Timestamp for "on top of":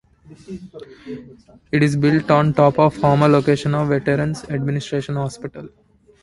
2.31-2.95